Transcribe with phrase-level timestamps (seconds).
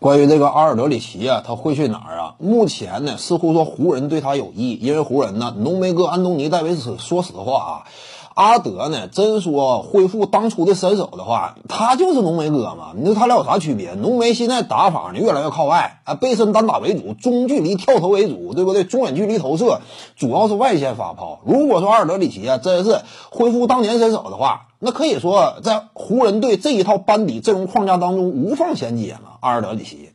[0.00, 2.34] 关于这个阿尔德里奇啊，他会去哪儿啊？
[2.38, 7.84] 目前呢，似乎说湖人对他有意，因为湖人呢，浓眉哥安东尼戴维斯，说实话啊，
[8.32, 12.92] 阿德呢，真说恢复当初的身手的话，他就是浓眉哥嘛。
[12.96, 13.94] 你说他俩有啥区别？
[13.94, 18.84] 浓眉现在打法呢越来越靠外啊，背身单打为主，中距离跳投为主，对不对？
[18.84, 19.80] 中远距离投射
[20.16, 21.40] 主要是外线发炮。
[21.44, 29.32] 如果说阿尔德里奇啊，真是恢复当年身手的话，那可以说在湖人队这一套班底阵容框架当中无缝衔接嘛。
[29.40, 30.10] 阿尔德里奇，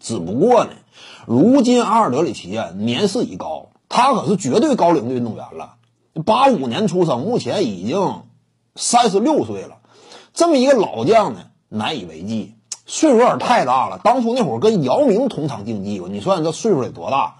[0.00, 0.70] 只不过呢，
[1.26, 5.74] 如今阿尔德里奇啊年事已高，他可是绝对高龄的运动员了。
[6.22, 8.22] 八五年出生，目前已经
[8.76, 9.78] 三十六岁了，
[10.32, 12.54] 这么一个老将呢，难以为继，
[12.86, 14.00] 岁数有点太大了。
[14.04, 17.34] 当初那会儿跟姚明同场竞技，你算这岁数得多大？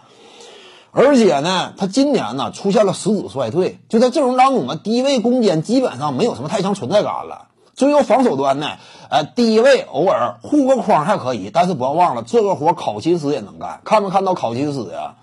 [0.91, 7.49] 而且呢，他今年呢出现了实质衰退，就在阵容当中啊，低位攻坚基本上没有什么太强存在感了。
[7.75, 8.77] 最后防守端呢，
[9.09, 13.81] 呃，低位偶尔护个框还可以，但是不要忘了，这个活考辛斯也能干。
[13.85, 15.17] 看没看到考辛斯呀？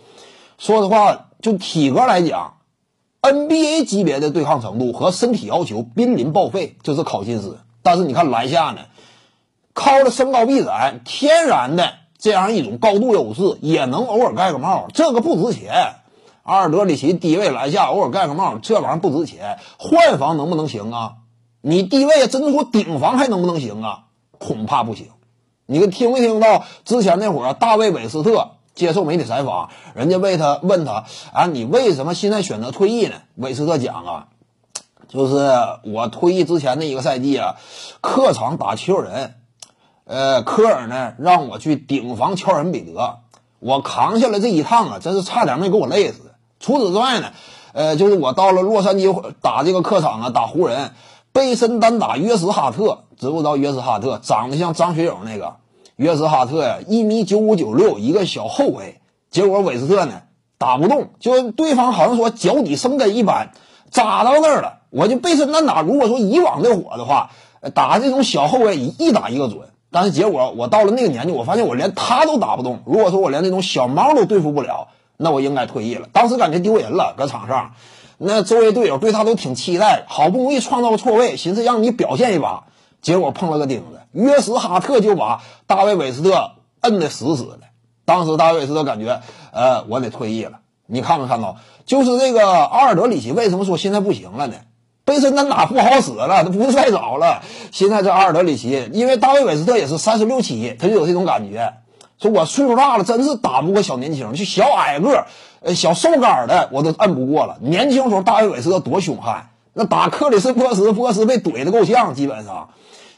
[0.58, 2.56] 说实话，就体格来讲。
[3.22, 7.60] NBA 级别的对抗程度和身体要求濒临报废，就是考辛斯。
[7.84, 8.82] 但是你看篮下呢，
[9.74, 15.96] 靠着身高臂展，天然的这样一种高度优势，也能偶尔盖个帽，这个不值钱。
[16.42, 19.60] 阿尔德里奇低位篮下偶尔盖个帽，这玩意儿不值钱。
[19.78, 21.14] 换防能不能行啊？
[21.62, 24.06] 你低位真的说顶防还能不能行啊？
[24.40, 25.10] 恐怕不行。
[25.68, 28.54] 你听没听到之前那会儿大卫韦斯特？
[28.74, 33.16] 接受媒体采访，人家为他问他啊，你为什么现在选择退役呢？
[33.36, 34.28] 韦斯特讲啊，
[35.10, 35.52] 就是
[35.84, 37.58] 我退役之前的一个赛季啊，
[38.00, 39.36] 客场打奇尔人，
[40.06, 43.20] 呃，科尔呢让我去顶防乔恩彼得，
[43.60, 46.32] 我扛下了这一趟啊，真是差点没给我累死。
[46.60, 47.34] 除此之外呢，
[47.74, 50.92] 呃，就是我到了洛杉矶打这个客场啊，打湖人，
[51.34, 55.58] 背身单打约什哈特，知不知道约什哈特长得像张学友那个？
[56.02, 59.02] 约什哈特呀，一米九五九六，一个小后卫。
[59.30, 60.24] 结果韦斯特呢
[60.58, 63.52] 打不动，就对方好像说脚底生根一般
[63.92, 64.80] 扎到那儿了。
[64.90, 67.30] 我就背身单打，如果说以往的我的话，
[67.76, 69.60] 打这种小后卫一打一个准。
[69.92, 72.80] 但是结果我到了那个年纪，我发现我连他都打不动。
[72.88, 76.08] 如果说我连那种小猫都对付不了，那我应该退役了。
[76.12, 77.74] 当时感觉丢人了，搁场上，
[78.18, 82.64] 那周围队友对他都挺期待，好不容易创造个错位，寻思让你表现一把。
[83.02, 86.52] 结果碰了个钉子，约什哈特就把大卫韦斯特
[86.82, 87.60] 摁得死死的。
[88.06, 90.60] 当时大卫韦斯特感觉，呃，我得退役了。
[90.86, 91.58] 你看没看到？
[91.86, 94.56] 就是这个阿尔德里奇为什么说现在不行了呢？
[95.04, 97.42] 背身单打不好使了，他不是太早了。
[97.72, 101.74] 现在这阿尔德里奇，因为大卫韦斯特也是三十六七，他就有这种感觉，
[102.20, 105.26] 说我岁数大了，真是打不过小年轻，就小矮个、
[105.62, 107.58] 呃小瘦杆的我都摁不过了。
[107.62, 112.70] 年轻时候大卫韦斯特多凶悍，那打克里斯波什，波什被怼的够呛，基本上。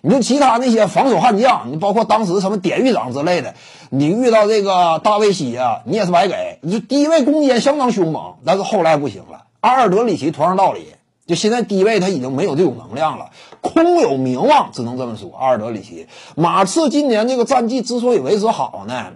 [0.05, 3.55] 你说其他那些防守悍将，你包括当时什么典狱长之类的，
[3.89, 6.59] 你遇到这个大卫西啊，你也是白给。
[6.69, 9.45] 就低位攻坚相当凶猛，但是后来不行了。
[9.61, 10.87] 阿尔德里奇同样道理，
[11.25, 13.29] 就现在低位他已经没有这种能量了，
[13.61, 15.31] 空有名望，只能这么说。
[15.39, 19.13] 阿尔德里奇，马刺今年这个战绩之所以维持好呢，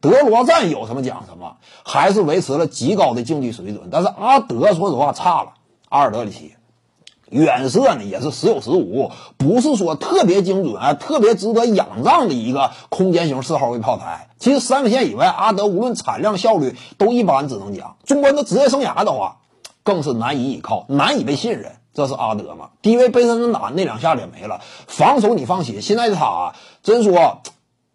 [0.00, 3.88] 德罗赞有什么讲什么，还是维持了极高的竞技水准。
[3.90, 5.48] 但是阿德说实话差了，
[5.88, 6.52] 阿尔德里奇。
[7.30, 14.28] 远射呢也是时有时无，不是说特别精准啊，特别值得仰仗的一个空间型四号位炮台。
[14.38, 17.96] 其实三个线以外，阿德无论产量效率都一般，只能讲。
[18.04, 19.38] 纵观他职业生涯的话，
[19.82, 21.72] 更是难以依靠，难以被信任。
[21.94, 22.70] 这是阿德嘛？
[22.80, 25.82] 低位背身能打那两下也没了，防守你放心。
[25.82, 27.42] 现在的他啊，真说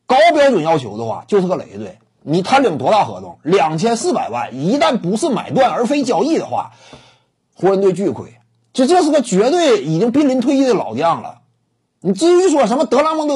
[0.05, 1.97] 高标准要求的话，就是个累赘。
[2.21, 3.39] 你他领多大合同？
[3.44, 6.71] 两千四百万，一旦不是买断而非交易的话，
[7.53, 8.35] 湖人队巨亏。
[8.73, 11.39] 就这是个绝对已经濒临退役的老将了。
[12.01, 13.35] 你至于说什么德拉蒙德、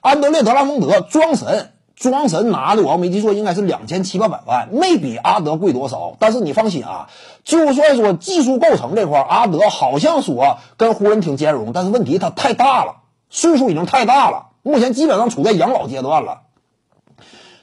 [0.00, 6.16] 安德烈·德拉蒙德装神，装神拿的我要没记错应该是两千七八百万，没比阿德贵多少。
[6.18, 7.10] 但是你放心啊，
[7.44, 16.40] 就算说技术构成这块，阿德好像说跟湖人挺兼容，但是问题他太大了，岁数已经太大了，目前基本上处在养老阶段了，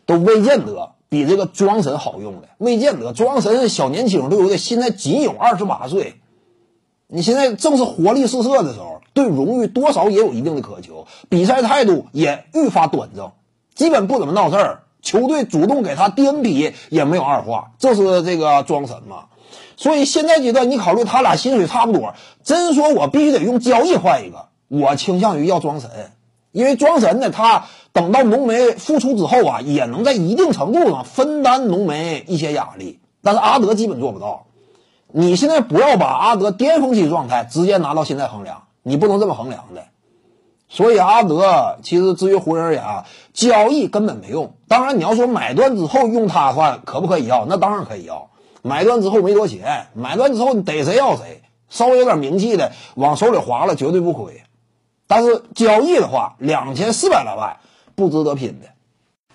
[0.06, 4.58] 都未见得比这个装神好用的，未见得装神小年轻对不对？
[4.58, 6.22] 现在仅有二十八岁。
[7.12, 13.32] 你现在正是活力四射的时候，对荣誉多少也有一定的渴求，比赛态度也愈发端正，
[13.74, 14.84] 基本不怎么闹事儿。
[15.02, 19.26] 球队主动给他 DNP 也没有二话，这是这个庄神嘛？
[19.76, 22.14] 所以现在阶段，你考虑他俩薪水差不多，
[22.44, 25.90] 真说我必须得用交易换一个，我倾向于要庄神，
[26.52, 34.46] 因为庄神呢，他等到浓眉复出之后啊，也能在一定程度上分担浓眉一些压力，但是阿德基本做不到。
[35.12, 39.86] 你现在不要把阿德巅峰期状态直接拿到现在衡量，你不能这么衡量的。
[40.68, 44.54] 所以阿德其实至于湖人而言啊，交易根本没用。
[44.68, 47.46] 当然，你要说买断之后用他的话，可不可以要？
[47.48, 48.30] 那当然可以要。
[48.62, 54.44] 买断之后没多钱，买断之后你逮谁要谁，稍微有点名气的往手里划了绝对不亏。
[55.08, 57.58] 但是交易的话，两千四百来万
[57.96, 58.68] 不值得拼的。